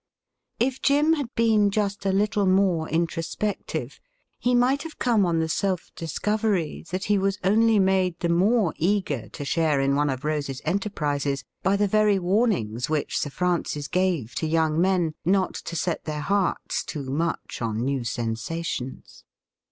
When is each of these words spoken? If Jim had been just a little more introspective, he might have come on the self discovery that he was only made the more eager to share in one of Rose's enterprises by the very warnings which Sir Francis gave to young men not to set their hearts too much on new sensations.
If 0.59 0.81
Jim 0.81 1.13
had 1.13 1.27
been 1.35 1.69
just 1.69 2.07
a 2.07 2.11
little 2.11 2.47
more 2.47 2.89
introspective, 2.89 3.99
he 4.39 4.55
might 4.55 4.81
have 4.81 4.97
come 4.97 5.27
on 5.27 5.37
the 5.37 5.47
self 5.47 5.91
discovery 5.95 6.83
that 6.89 7.03
he 7.03 7.19
was 7.19 7.37
only 7.43 7.77
made 7.77 8.19
the 8.19 8.27
more 8.27 8.73
eager 8.77 9.29
to 9.29 9.45
share 9.45 9.79
in 9.79 9.93
one 9.95 10.09
of 10.09 10.25
Rose's 10.25 10.59
enterprises 10.65 11.43
by 11.61 11.75
the 11.75 11.87
very 11.87 12.17
warnings 12.17 12.89
which 12.89 13.19
Sir 13.19 13.29
Francis 13.29 13.87
gave 13.87 14.33
to 14.37 14.47
young 14.47 14.81
men 14.81 15.13
not 15.23 15.53
to 15.53 15.75
set 15.75 16.05
their 16.05 16.21
hearts 16.21 16.83
too 16.83 17.11
much 17.11 17.61
on 17.61 17.85
new 17.85 18.03
sensations. 18.03 19.23